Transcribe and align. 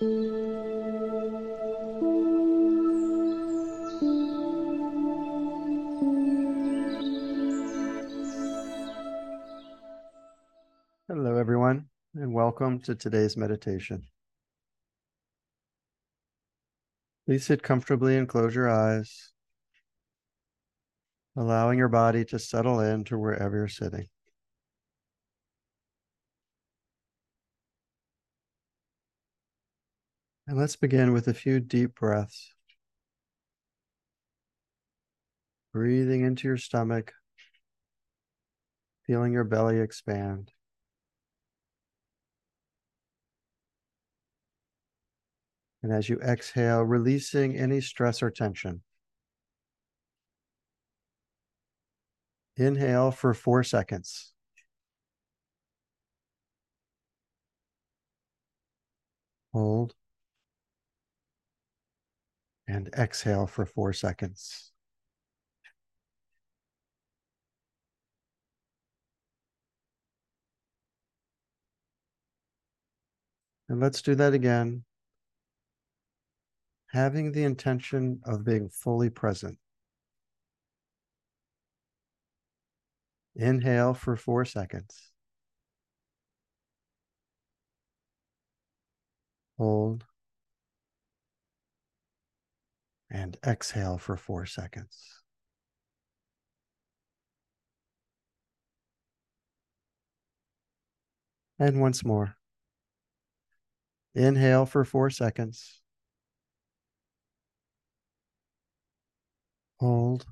Hello, 0.00 0.16
everyone, 11.36 11.90
and 12.14 12.32
welcome 12.32 12.80
to 12.80 12.94
today's 12.94 13.36
meditation. 13.36 14.04
Please 17.26 17.44
sit 17.44 17.62
comfortably 17.62 18.16
and 18.16 18.26
close 18.26 18.54
your 18.54 18.70
eyes, 18.70 19.32
allowing 21.36 21.78
your 21.78 21.88
body 21.88 22.24
to 22.24 22.38
settle 22.38 22.80
into 22.80 23.18
wherever 23.18 23.54
you're 23.54 23.68
sitting. 23.68 24.08
And 30.50 30.58
let's 30.58 30.74
begin 30.74 31.12
with 31.12 31.28
a 31.28 31.32
few 31.32 31.60
deep 31.60 31.94
breaths. 31.94 32.52
Breathing 35.72 36.22
into 36.22 36.48
your 36.48 36.56
stomach, 36.56 37.12
feeling 39.06 39.32
your 39.32 39.44
belly 39.44 39.78
expand. 39.78 40.50
And 45.84 45.92
as 45.92 46.08
you 46.08 46.18
exhale, 46.18 46.82
releasing 46.82 47.56
any 47.56 47.80
stress 47.80 48.20
or 48.20 48.32
tension. 48.32 48.82
Inhale 52.56 53.12
for 53.12 53.34
four 53.34 53.62
seconds. 53.62 54.32
Hold. 59.52 59.94
And 62.70 62.86
exhale 62.96 63.48
for 63.48 63.66
four 63.66 63.92
seconds. 63.92 64.70
And 73.68 73.80
let's 73.80 74.02
do 74.02 74.14
that 74.14 74.34
again 74.34 74.84
having 76.92 77.32
the 77.32 77.42
intention 77.42 78.20
of 78.24 78.44
being 78.44 78.68
fully 78.68 79.10
present. 79.10 79.58
Inhale 83.34 83.94
for 83.94 84.16
four 84.16 84.44
seconds. 84.44 85.10
Hold. 89.58 90.09
And 93.10 93.36
exhale 93.44 93.98
for 93.98 94.16
four 94.16 94.46
seconds. 94.46 95.20
And 101.60 101.80
once 101.80 102.04
more. 102.04 102.36
Inhale 104.14 104.66
for 104.66 104.84
four 104.84 105.10
seconds. 105.10 105.80
Hold. 109.80 110.26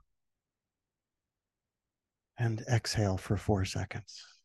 And 2.39 2.63
exhale 2.63 3.19
for 3.19 3.37
four 3.37 3.67
seconds. 3.67 4.38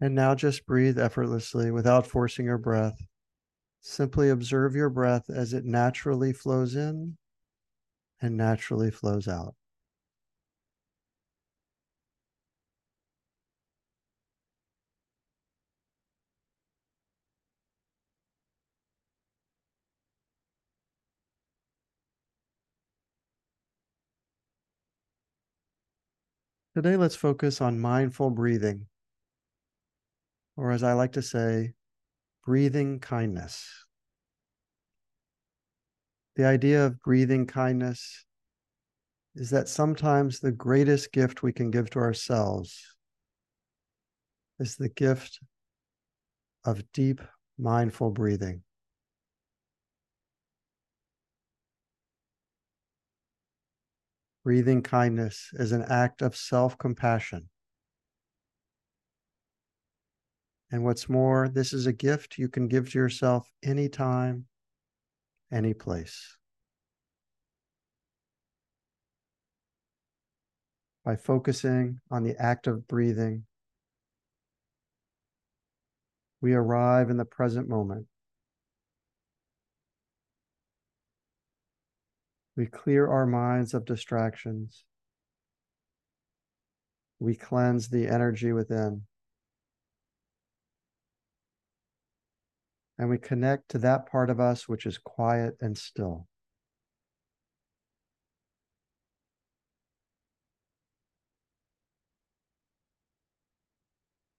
And 0.00 0.14
now 0.14 0.34
just 0.34 0.64
breathe 0.66 0.98
effortlessly 0.98 1.70
without 1.70 2.06
forcing 2.06 2.46
your 2.46 2.56
breath. 2.56 3.06
Simply 3.80 4.30
observe 4.30 4.74
your 4.76 4.90
breath 4.90 5.30
as 5.30 5.52
it 5.52 5.64
naturally 5.64 6.32
flows 6.32 6.76
in 6.76 7.18
and 8.20 8.36
naturally 8.36 8.90
flows 8.90 9.26
out. 9.28 9.54
Today, 26.74 26.96
let's 26.96 27.16
focus 27.16 27.60
on 27.60 27.80
mindful 27.80 28.30
breathing, 28.30 28.86
or 30.56 30.70
as 30.70 30.82
I 30.82 30.94
like 30.94 31.12
to 31.12 31.22
say, 31.22 31.74
breathing 32.44 33.00
kindness. 33.00 33.68
The 36.36 36.46
idea 36.46 36.86
of 36.86 37.00
breathing 37.02 37.46
kindness 37.46 38.24
is 39.34 39.50
that 39.50 39.68
sometimes 39.68 40.40
the 40.40 40.52
greatest 40.52 41.12
gift 41.12 41.42
we 41.42 41.52
can 41.52 41.70
give 41.70 41.90
to 41.90 41.98
ourselves 41.98 42.96
is 44.58 44.76
the 44.76 44.88
gift 44.88 45.40
of 46.64 46.90
deep, 46.92 47.20
mindful 47.58 48.10
breathing. 48.10 48.62
Breathing 54.44 54.82
kindness 54.82 55.50
is 55.54 55.72
an 55.72 55.82
act 55.82 56.22
of 56.22 56.36
self 56.36 56.78
compassion. 56.78 57.48
And 60.70 60.82
what's 60.82 61.08
more, 61.08 61.48
this 61.48 61.72
is 61.72 61.86
a 61.86 61.92
gift 61.92 62.38
you 62.38 62.48
can 62.48 62.66
give 62.66 62.90
to 62.90 62.98
yourself 62.98 63.48
anytime, 63.62 64.46
any 65.52 65.74
place. 65.74 66.36
By 71.04 71.14
focusing 71.14 72.00
on 72.10 72.24
the 72.24 72.36
act 72.36 72.66
of 72.66 72.88
breathing, 72.88 73.44
we 76.40 76.52
arrive 76.54 77.10
in 77.10 77.16
the 77.16 77.24
present 77.24 77.68
moment. 77.68 78.06
We 82.56 82.66
clear 82.66 83.06
our 83.06 83.26
minds 83.26 83.72
of 83.72 83.84
distractions. 83.84 84.84
We 87.20 87.36
cleanse 87.36 87.88
the 87.88 88.08
energy 88.08 88.52
within. 88.52 89.02
And 92.98 93.10
we 93.10 93.18
connect 93.18 93.70
to 93.70 93.78
that 93.78 94.06
part 94.06 94.30
of 94.30 94.40
us 94.40 94.68
which 94.68 94.86
is 94.86 94.98
quiet 94.98 95.56
and 95.60 95.76
still. 95.76 96.28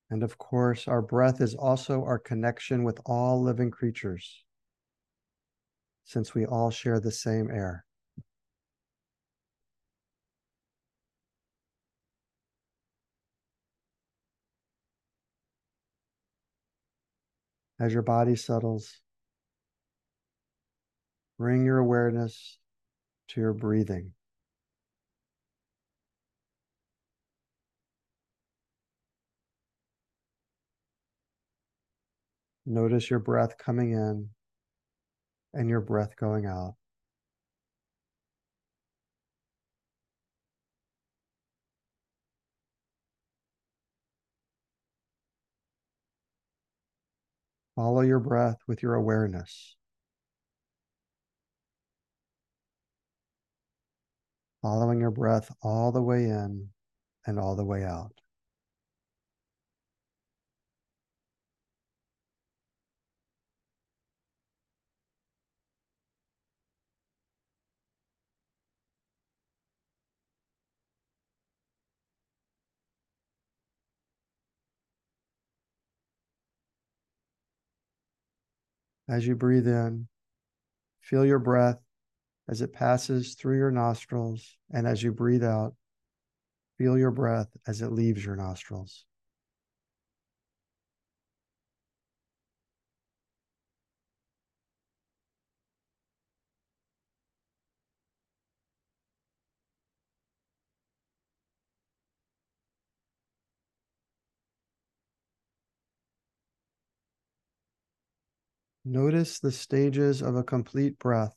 And 0.10 0.24
of 0.24 0.38
course, 0.38 0.88
our 0.88 1.02
breath 1.02 1.42
is 1.42 1.54
also 1.54 2.04
our 2.04 2.18
connection 2.18 2.84
with 2.84 3.00
all 3.06 3.42
living 3.42 3.72
creatures, 3.72 4.46
since 6.06 6.34
we 6.34 6.46
all 6.46 6.72
share 6.72 7.00
the 7.00 7.12
same 7.12 7.52
air. 7.52 7.87
As 17.80 17.94
your 17.94 18.02
body 18.02 18.36
settles, 18.36 19.00
bring 21.38 21.66
your 21.66 21.78
awareness 21.78 22.58
to 23.30 23.42
your 23.42 23.54
breathing. 23.54 24.14
Notice 32.66 33.10
your 33.10 33.20
breath 33.20 33.58
coming 33.58 33.92
in 33.92 34.30
and 35.54 35.70
your 35.70 35.80
breath 35.80 36.18
going 36.18 36.46
out. 36.46 36.76
Follow 47.78 48.02
your 48.02 48.20
breath 48.20 48.58
with 48.68 48.82
your 48.82 48.96
awareness. 48.96 49.76
Following 54.64 55.00
your 55.00 55.12
breath 55.12 55.56
all 55.62 55.92
the 55.92 56.02
way 56.02 56.24
in 56.24 56.70
and 57.28 57.40
all 57.40 57.56
the 57.56 57.64
way 57.64 57.84
out. 57.84 58.14
As 79.10 79.26
you 79.26 79.36
breathe 79.36 79.68
in, 79.68 80.08
feel 81.02 81.26
your 81.26 81.40
breath 81.40 81.80
as 82.50 82.62
it 82.62 82.74
passes 82.74 83.36
through 83.36 83.58
your 83.58 83.72
nostrils. 83.72 84.58
And 84.72 84.86
as 84.86 85.02
you 85.02 85.12
breathe 85.12 85.44
out, 85.44 85.76
feel 86.78 86.98
your 86.98 87.12
breath 87.12 87.50
as 87.66 87.82
it 87.82 87.92
leaves 87.92 88.26
your 88.26 88.36
nostrils. 88.36 89.06
Notice 108.90 109.40
the 109.40 109.52
stages 109.52 110.22
of 110.22 110.38
a 110.38 110.44
complete 110.44 110.98
breath 110.98 111.36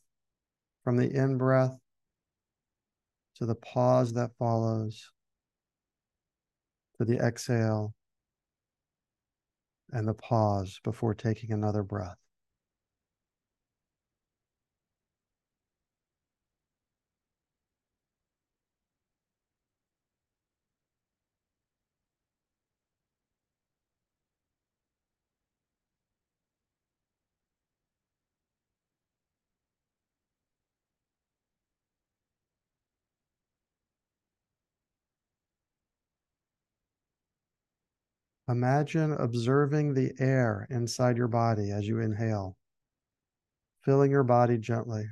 from 0.85 0.97
the 0.97 1.11
in 1.11 1.37
breath 1.37 1.77
to 3.35 3.45
the 3.45 3.57
pause 3.57 4.13
that 4.13 4.31
follows, 4.39 5.11
to 6.97 7.05
the 7.05 7.19
exhale, 7.19 7.93
and 9.93 10.07
the 10.07 10.15
pause 10.15 10.79
before 10.85 11.13
taking 11.13 11.51
another 11.51 11.83
breath. 11.83 12.19
Imagine 38.51 39.13
observing 39.13 39.95
the 39.95 40.13
air 40.19 40.67
inside 40.71 41.17
your 41.17 41.29
body 41.29 41.71
as 41.71 41.87
you 41.87 42.01
inhale, 42.01 42.57
filling 43.85 44.11
your 44.11 44.25
body 44.25 44.59
gently. 44.59 45.05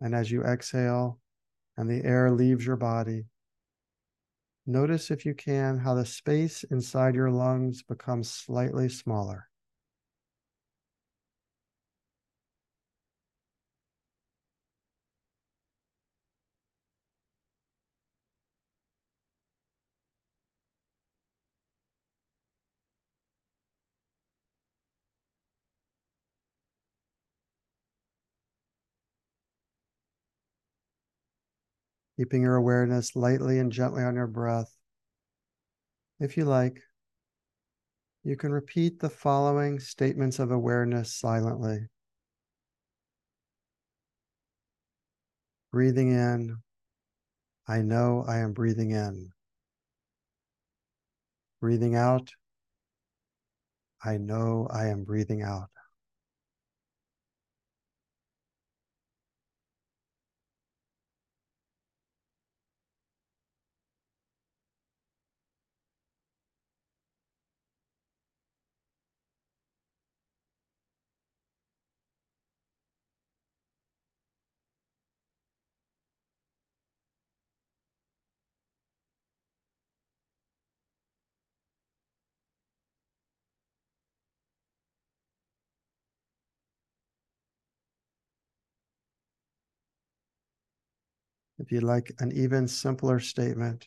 And 0.00 0.16
as 0.16 0.32
you 0.32 0.42
exhale 0.42 1.20
and 1.76 1.88
the 1.88 2.04
air 2.04 2.32
leaves 2.32 2.66
your 2.66 2.74
body, 2.74 3.26
Notice, 4.66 5.10
if 5.10 5.24
you 5.24 5.34
can, 5.34 5.78
how 5.78 5.94
the 5.94 6.04
space 6.04 6.64
inside 6.64 7.14
your 7.14 7.30
lungs 7.30 7.82
becomes 7.82 8.30
slightly 8.30 8.88
smaller. 8.88 9.48
Keeping 32.22 32.42
your 32.42 32.54
awareness 32.54 33.16
lightly 33.16 33.58
and 33.58 33.72
gently 33.72 34.04
on 34.04 34.14
your 34.14 34.28
breath. 34.28 34.72
If 36.20 36.36
you 36.36 36.44
like, 36.44 36.78
you 38.22 38.36
can 38.36 38.52
repeat 38.52 39.00
the 39.00 39.10
following 39.10 39.80
statements 39.80 40.38
of 40.38 40.52
awareness 40.52 41.16
silently. 41.18 41.88
Breathing 45.72 46.12
in, 46.12 46.58
I 47.66 47.82
know 47.82 48.24
I 48.28 48.38
am 48.38 48.52
breathing 48.52 48.92
in. 48.92 49.32
Breathing 51.60 51.96
out, 51.96 52.30
I 54.04 54.18
know 54.18 54.68
I 54.70 54.86
am 54.86 55.02
breathing 55.02 55.42
out. 55.42 55.71
If 91.58 91.70
you'd 91.70 91.82
like 91.82 92.12
an 92.18 92.32
even 92.32 92.66
simpler 92.66 93.20
statement, 93.20 93.86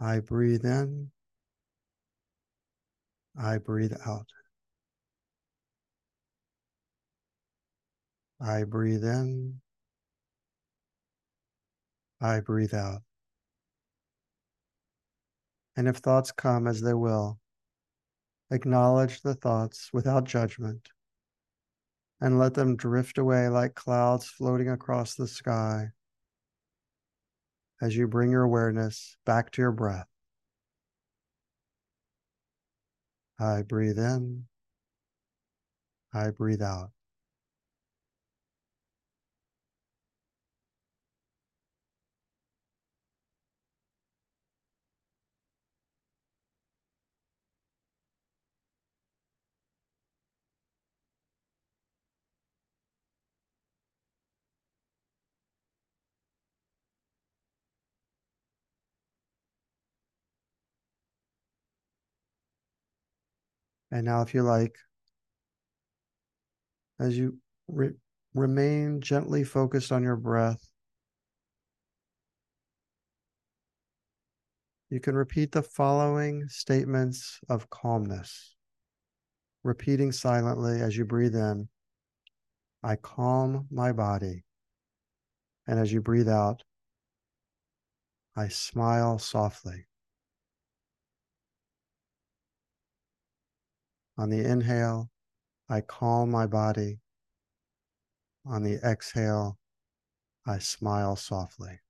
I 0.00 0.20
breathe 0.20 0.64
in, 0.64 1.10
I 3.36 3.58
breathe 3.58 3.94
out. 4.06 4.28
I 8.40 8.64
breathe 8.64 9.04
in, 9.04 9.60
I 12.20 12.40
breathe 12.40 12.74
out. 12.74 13.02
And 15.76 15.88
if 15.88 15.96
thoughts 15.96 16.30
come 16.30 16.66
as 16.66 16.80
they 16.80 16.94
will, 16.94 17.38
acknowledge 18.50 19.22
the 19.22 19.34
thoughts 19.34 19.90
without 19.92 20.24
judgment 20.24 20.88
and 22.24 22.38
let 22.38 22.54
them 22.54 22.74
drift 22.74 23.18
away 23.18 23.50
like 23.50 23.74
clouds 23.74 24.24
floating 24.24 24.70
across 24.70 25.14
the 25.14 25.28
sky 25.28 25.90
as 27.82 27.94
you 27.94 28.08
bring 28.08 28.30
your 28.30 28.44
awareness 28.44 29.18
back 29.26 29.50
to 29.50 29.60
your 29.60 29.72
breath. 29.72 30.08
I 33.38 33.60
breathe 33.60 33.98
in, 33.98 34.46
I 36.14 36.30
breathe 36.30 36.62
out. 36.62 36.93
And 63.94 64.06
now, 64.06 64.22
if 64.22 64.34
you 64.34 64.42
like, 64.42 64.76
as 66.98 67.16
you 67.16 67.38
re- 67.68 67.94
remain 68.34 69.00
gently 69.00 69.44
focused 69.44 69.92
on 69.92 70.02
your 70.02 70.16
breath, 70.16 70.66
you 74.90 74.98
can 74.98 75.14
repeat 75.14 75.52
the 75.52 75.62
following 75.62 76.48
statements 76.48 77.38
of 77.48 77.70
calmness, 77.70 78.56
repeating 79.62 80.10
silently 80.10 80.80
as 80.80 80.96
you 80.96 81.04
breathe 81.04 81.36
in 81.36 81.68
I 82.82 82.96
calm 82.96 83.68
my 83.70 83.92
body. 83.92 84.44
And 85.68 85.78
as 85.78 85.92
you 85.92 86.00
breathe 86.00 86.28
out, 86.28 86.64
I 88.34 88.48
smile 88.48 89.20
softly. 89.20 89.86
On 94.16 94.30
the 94.30 94.44
inhale, 94.44 95.10
I 95.68 95.80
calm 95.80 96.30
my 96.30 96.46
body. 96.46 97.00
On 98.44 98.62
the 98.62 98.74
exhale, 98.84 99.58
I 100.46 100.58
smile 100.58 101.16
softly. 101.16 101.80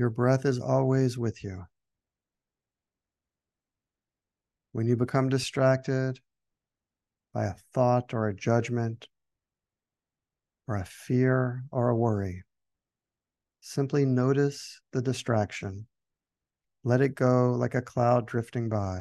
Your 0.00 0.08
breath 0.08 0.46
is 0.46 0.58
always 0.58 1.18
with 1.18 1.44
you. 1.44 1.66
When 4.72 4.86
you 4.86 4.96
become 4.96 5.28
distracted 5.28 6.20
by 7.34 7.44
a 7.44 7.54
thought 7.74 8.14
or 8.14 8.26
a 8.26 8.34
judgment 8.34 9.08
or 10.66 10.76
a 10.76 10.86
fear 10.86 11.64
or 11.70 11.90
a 11.90 11.94
worry, 11.94 12.44
simply 13.60 14.06
notice 14.06 14.80
the 14.90 15.02
distraction. 15.02 15.86
Let 16.82 17.02
it 17.02 17.14
go 17.14 17.52
like 17.52 17.74
a 17.74 17.82
cloud 17.82 18.26
drifting 18.26 18.70
by 18.70 19.00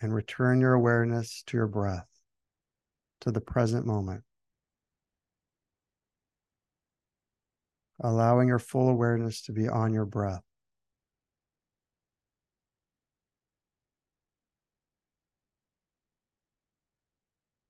and 0.00 0.14
return 0.14 0.62
your 0.62 0.72
awareness 0.72 1.42
to 1.48 1.58
your 1.58 1.66
breath, 1.66 2.08
to 3.20 3.30
the 3.30 3.42
present 3.42 3.84
moment. 3.84 4.24
Allowing 8.02 8.48
your 8.48 8.58
full 8.58 8.88
awareness 8.88 9.42
to 9.42 9.52
be 9.52 9.68
on 9.68 9.92
your 9.92 10.06
breath. 10.06 10.42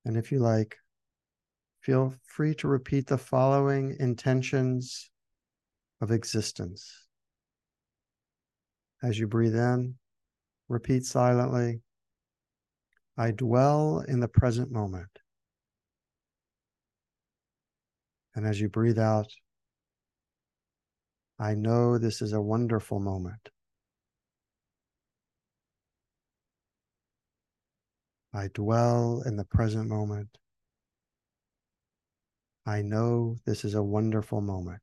And 0.05 0.17
if 0.17 0.33
you 0.33 0.39
like, 0.39 0.77
feel 1.81 2.15
free 2.23 2.55
to 2.57 2.69
repeat 2.69 3.07
the 3.07 3.19
following 3.19 3.97
intentions 3.99 5.11
of 6.01 6.11
existence. 6.11 7.07
As 9.03 9.19
you 9.19 9.27
breathe 9.27 9.57
in, 9.57 9.97
repeat 10.69 11.05
silently 11.05 11.83
I 13.17 13.33
dwell 13.33 14.03
in 14.09 14.21
the 14.21 14.29
present 14.29 14.71
moment. 14.71 15.19
And 18.35 18.47
as 18.47 18.61
you 18.61 18.69
breathe 18.69 18.99
out, 18.99 19.27
I 21.41 21.55
know 21.55 21.99
this 21.99 22.21
is 22.23 22.35
a 22.35 22.41
wonderful 22.43 23.01
moment. 23.01 23.49
I 28.35 28.49
dwell 28.49 29.23
in 29.25 29.37
the 29.37 29.47
present 29.47 29.89
moment. 29.89 30.37
I 32.67 32.83
know 32.83 33.39
this 33.47 33.65
is 33.65 33.75
a 33.75 33.83
wonderful 33.83 34.43
moment. 34.43 34.83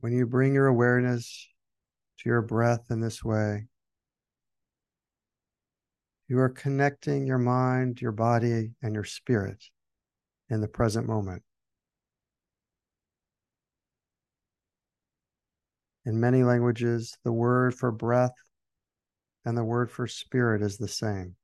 When 0.00 0.12
you 0.14 0.26
bring 0.26 0.54
your 0.54 0.66
awareness 0.66 1.48
to 2.18 2.28
your 2.28 2.40
breath 2.40 2.90
in 2.90 3.00
this 3.00 3.22
way, 3.22 3.66
you 6.26 6.38
are 6.38 6.48
connecting 6.48 7.26
your 7.26 7.38
mind, 7.38 8.00
your 8.00 8.12
body, 8.12 8.72
and 8.82 8.94
your 8.94 9.04
spirit 9.04 9.62
in 10.48 10.62
the 10.62 10.68
present 10.68 11.06
moment. 11.06 11.42
In 16.06 16.18
many 16.18 16.44
languages, 16.44 17.18
the 17.24 17.32
word 17.32 17.74
for 17.74 17.92
breath 17.92 18.34
and 19.44 19.56
the 19.56 19.64
word 19.64 19.90
for 19.90 20.06
spirit 20.06 20.62
is 20.62 20.78
the 20.78 20.88
same. 20.88 21.36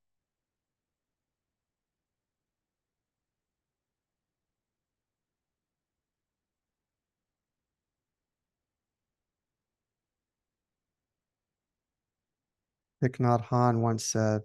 Thich 13.07 13.19
Nhat 13.19 13.47
Hanh 13.47 13.79
once 13.79 14.05
said, 14.05 14.43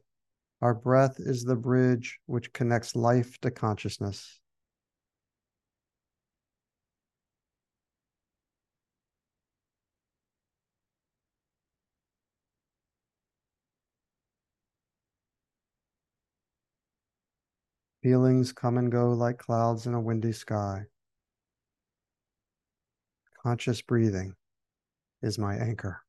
Our 0.61 0.75
breath 0.75 1.15
is 1.19 1.43
the 1.43 1.55
bridge 1.55 2.19
which 2.27 2.53
connects 2.53 2.95
life 2.95 3.39
to 3.41 3.49
consciousness. 3.49 4.39
Feelings 18.03 18.51
come 18.51 18.77
and 18.77 18.91
go 18.91 19.13
like 19.13 19.39
clouds 19.39 19.87
in 19.87 19.95
a 19.95 20.01
windy 20.01 20.33
sky. 20.33 20.85
Conscious 23.41 23.81
breathing 23.81 24.35
is 25.23 25.39
my 25.39 25.55
anchor. 25.55 26.01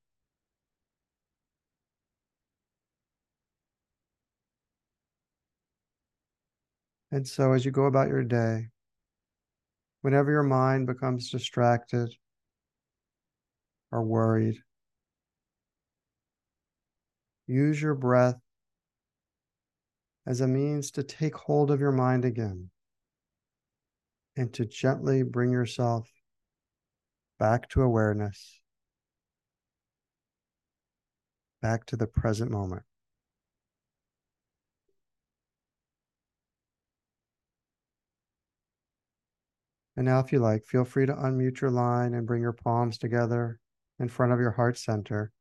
And 7.13 7.29
so, 7.29 7.53
as 7.53 7.63
you 7.67 7.71
go 7.71 7.85
about 7.85 8.09
your 8.09 8.25
day, 8.25 8.69
whenever 10.01 10.31
your 10.31 10.43
mind 10.43 10.87
becomes 10.87 11.31
distracted 11.31 12.09
or 13.91 14.03
worried, 14.03 14.57
use 17.47 17.83
your 17.83 17.95
breath 17.95 18.41
as 20.27 20.41
a 20.41 20.49
means 20.49 20.91
to 20.93 21.03
take 21.03 21.37
hold 21.37 21.71
of 21.71 21.81
your 21.81 21.93
mind 21.93 22.25
again 22.25 22.71
and 24.35 24.51
to 24.55 24.65
gently 24.65 25.23
bring 25.23 25.51
yourself 25.51 26.09
back 27.39 27.69
to 27.69 27.83
awareness, 27.83 28.59
back 31.61 31.85
to 31.85 31.97
the 31.97 32.07
present 32.07 32.51
moment. 32.51 32.85
And 39.97 40.07
now, 40.07 40.21
if 40.21 40.33
you 40.33 40.39
like, 40.39 40.65
feel 40.65 40.85
free 40.85 41.07
to 41.07 41.13
unmute 41.13 41.61
your 41.61 41.71
line 41.71 42.15
and 42.15 42.27
bring 42.27 42.41
your 42.41 42.53
palms 42.53 42.97
together 42.97 43.61
in 43.99 44.09
front 44.09 44.33
of 44.33 44.41
your 44.41 44.53
heart 44.53 44.79
center 44.79 45.33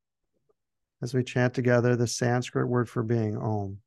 as 1.01 1.13
we 1.13 1.24
chant 1.24 1.53
together 1.53 1.96
the 1.96 2.08
Sanskrit 2.08 2.67
word 2.67 2.89
for 2.89 3.01
being, 3.01 3.38
Om. 3.38 3.77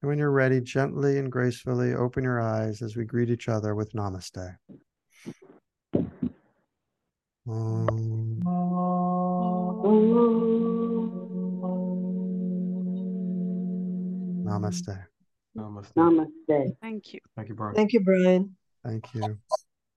And 0.00 0.08
when 0.08 0.18
you're 0.18 0.30
ready, 0.30 0.60
gently 0.60 1.18
and 1.18 1.32
gracefully 1.32 1.94
open 1.94 2.24
your 2.24 2.40
eyes 2.40 2.82
as 2.82 2.96
we 2.96 3.04
greet 3.04 3.30
each 3.30 3.48
other 3.48 3.74
with 3.74 3.92
Namaste. 3.92 4.56
Om. 7.46 8.40
Namaste. 14.46 15.13
Namaste. 15.56 15.92
Namaste. 15.96 16.76
Thank 16.80 17.12
you. 17.12 17.20
Thank 17.36 17.48
you, 17.48 17.54
Brian. 17.54 17.74
Thank 17.74 17.92
you, 17.92 18.00
Brian. 18.00 18.56
Thank 18.84 19.14
you. 19.14 19.38